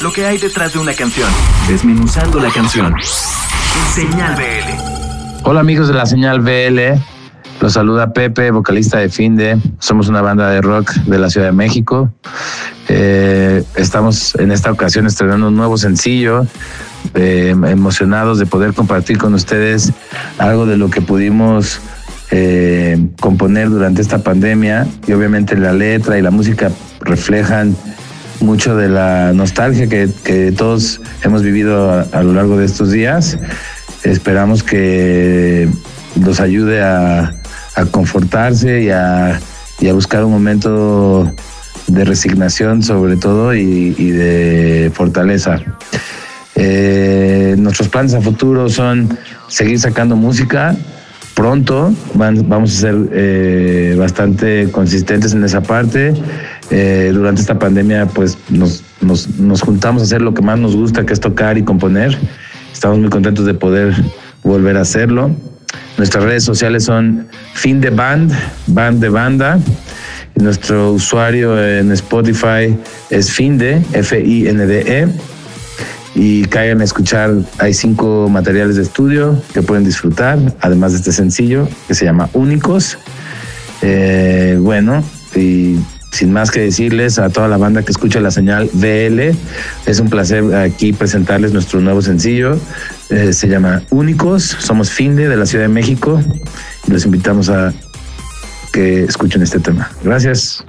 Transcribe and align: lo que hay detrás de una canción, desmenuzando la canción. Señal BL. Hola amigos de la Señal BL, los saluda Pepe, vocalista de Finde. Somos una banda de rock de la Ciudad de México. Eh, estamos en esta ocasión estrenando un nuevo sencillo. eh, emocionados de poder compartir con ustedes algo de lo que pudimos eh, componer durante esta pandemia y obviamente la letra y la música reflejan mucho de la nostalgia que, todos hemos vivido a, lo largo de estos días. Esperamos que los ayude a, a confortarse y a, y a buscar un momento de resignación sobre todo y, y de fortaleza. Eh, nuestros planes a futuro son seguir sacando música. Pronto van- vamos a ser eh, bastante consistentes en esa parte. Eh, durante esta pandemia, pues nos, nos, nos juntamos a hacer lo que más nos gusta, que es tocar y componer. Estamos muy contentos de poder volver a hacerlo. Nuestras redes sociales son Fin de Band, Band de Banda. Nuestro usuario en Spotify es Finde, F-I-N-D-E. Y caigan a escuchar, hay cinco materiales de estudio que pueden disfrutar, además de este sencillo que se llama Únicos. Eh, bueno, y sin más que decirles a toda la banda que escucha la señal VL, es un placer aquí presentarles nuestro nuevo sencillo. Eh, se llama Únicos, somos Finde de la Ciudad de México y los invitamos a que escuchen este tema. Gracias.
lo 0.00 0.12
que 0.12 0.24
hay 0.24 0.38
detrás 0.38 0.72
de 0.72 0.78
una 0.78 0.94
canción, 0.94 1.28
desmenuzando 1.68 2.40
la 2.40 2.50
canción. 2.50 2.94
Señal 3.94 4.34
BL. 4.34 5.44
Hola 5.44 5.60
amigos 5.60 5.88
de 5.88 5.94
la 5.94 6.06
Señal 6.06 6.40
BL, 6.40 6.98
los 7.60 7.74
saluda 7.74 8.12
Pepe, 8.12 8.50
vocalista 8.50 8.98
de 8.98 9.10
Finde. 9.10 9.58
Somos 9.78 10.08
una 10.08 10.22
banda 10.22 10.48
de 10.50 10.62
rock 10.62 10.92
de 10.92 11.18
la 11.18 11.28
Ciudad 11.28 11.48
de 11.48 11.52
México. 11.52 12.10
Eh, 12.88 13.62
estamos 13.74 14.34
en 14.36 14.52
esta 14.52 14.72
ocasión 14.72 15.06
estrenando 15.06 15.48
un 15.48 15.56
nuevo 15.56 15.76
sencillo. 15.76 16.46
eh, 17.14 17.50
emocionados 17.50 18.38
de 18.38 18.46
poder 18.46 18.74
compartir 18.74 19.18
con 19.18 19.34
ustedes 19.34 19.92
algo 20.38 20.66
de 20.66 20.76
lo 20.76 20.90
que 20.90 21.00
pudimos 21.00 21.80
eh, 22.30 23.08
componer 23.20 23.70
durante 23.70 24.00
esta 24.00 24.22
pandemia 24.22 24.86
y 25.06 25.12
obviamente 25.12 25.56
la 25.56 25.72
letra 25.72 26.18
y 26.18 26.22
la 26.22 26.30
música 26.30 26.70
reflejan 27.00 27.74
mucho 28.40 28.76
de 28.76 28.88
la 28.88 29.32
nostalgia 29.32 29.88
que, 29.88 30.52
todos 30.56 31.00
hemos 31.22 31.42
vivido 31.42 31.90
a, 32.12 32.22
lo 32.22 32.32
largo 32.32 32.56
de 32.56 32.66
estos 32.66 32.90
días. 32.90 33.38
Esperamos 34.02 34.62
que 34.62 35.68
los 36.22 36.40
ayude 36.40 36.82
a, 36.82 37.34
a 37.76 37.84
confortarse 37.86 38.82
y 38.82 38.90
a, 38.90 39.38
y 39.80 39.88
a 39.88 39.92
buscar 39.92 40.24
un 40.24 40.32
momento 40.32 41.30
de 41.86 42.04
resignación 42.04 42.82
sobre 42.82 43.16
todo 43.16 43.54
y, 43.54 43.94
y 43.98 44.10
de 44.10 44.90
fortaleza. 44.94 45.58
Eh, 46.56 47.54
nuestros 47.58 47.88
planes 47.88 48.14
a 48.14 48.20
futuro 48.20 48.68
son 48.68 49.16
seguir 49.48 49.78
sacando 49.78 50.16
música. 50.16 50.74
Pronto 51.34 51.92
van- 52.14 52.48
vamos 52.48 52.76
a 52.76 52.80
ser 52.80 52.96
eh, 53.12 53.96
bastante 53.98 54.68
consistentes 54.70 55.32
en 55.32 55.44
esa 55.44 55.62
parte. 55.62 56.12
Eh, 56.70 57.10
durante 57.12 57.40
esta 57.40 57.58
pandemia, 57.58 58.06
pues 58.06 58.38
nos, 58.48 58.82
nos, 59.00 59.28
nos 59.38 59.60
juntamos 59.60 60.02
a 60.02 60.04
hacer 60.04 60.22
lo 60.22 60.34
que 60.34 60.42
más 60.42 60.58
nos 60.58 60.76
gusta, 60.76 61.04
que 61.04 61.12
es 61.12 61.20
tocar 61.20 61.58
y 61.58 61.62
componer. 61.64 62.16
Estamos 62.72 62.98
muy 62.98 63.08
contentos 63.08 63.44
de 63.44 63.54
poder 63.54 63.94
volver 64.44 64.76
a 64.76 64.82
hacerlo. 64.82 65.30
Nuestras 65.98 66.24
redes 66.24 66.44
sociales 66.44 66.84
son 66.84 67.26
Fin 67.54 67.80
de 67.80 67.90
Band, 67.90 68.32
Band 68.68 69.00
de 69.00 69.08
Banda. 69.08 69.58
Nuestro 70.36 70.92
usuario 70.92 71.62
en 71.62 71.92
Spotify 71.92 72.76
es 73.10 73.30
Finde, 73.30 73.82
F-I-N-D-E. 73.92 75.08
Y 76.14 76.44
caigan 76.46 76.80
a 76.80 76.84
escuchar, 76.84 77.34
hay 77.58 77.74
cinco 77.74 78.28
materiales 78.30 78.76
de 78.76 78.82
estudio 78.82 79.40
que 79.52 79.62
pueden 79.62 79.84
disfrutar, 79.84 80.38
además 80.60 80.92
de 80.92 80.98
este 80.98 81.12
sencillo 81.12 81.68
que 81.86 81.94
se 81.94 82.04
llama 82.04 82.28
Únicos. 82.32 82.98
Eh, 83.82 84.56
bueno, 84.60 85.04
y 85.36 85.76
sin 86.10 86.32
más 86.32 86.50
que 86.50 86.60
decirles 86.60 87.18
a 87.18 87.30
toda 87.30 87.48
la 87.48 87.56
banda 87.56 87.82
que 87.82 87.92
escucha 87.92 88.20
la 88.20 88.30
señal 88.30 88.68
VL, 88.72 89.34
es 89.86 90.00
un 90.00 90.08
placer 90.08 90.54
aquí 90.54 90.92
presentarles 90.92 91.52
nuestro 91.52 91.80
nuevo 91.80 92.02
sencillo. 92.02 92.58
Eh, 93.10 93.32
se 93.32 93.48
llama 93.48 93.82
Únicos, 93.90 94.42
somos 94.42 94.90
Finde 94.90 95.28
de 95.28 95.36
la 95.36 95.46
Ciudad 95.46 95.64
de 95.64 95.68
México 95.68 96.20
y 96.86 96.90
los 96.90 97.04
invitamos 97.04 97.48
a 97.48 97.72
que 98.72 99.04
escuchen 99.04 99.42
este 99.42 99.60
tema. 99.60 99.90
Gracias. 100.02 100.64